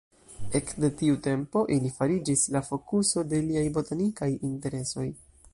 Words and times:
Ekde 0.59 0.89
tiu 1.01 1.17
tempo 1.27 1.63
ili 1.75 1.93
fariĝis 1.99 2.47
la 2.57 2.63
fokuso 2.71 3.27
de 3.35 3.45
liaj 3.51 3.67
botanikaj 3.79 4.35
interesoj. 4.53 5.11